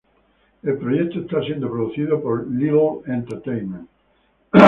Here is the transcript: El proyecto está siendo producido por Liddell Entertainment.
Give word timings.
El 0.63 0.79
proyecto 0.79 1.19
está 1.19 1.43
siendo 1.43 1.69
producido 1.69 2.19
por 2.19 2.47
Liddell 2.49 3.03
Entertainment. 3.05 3.87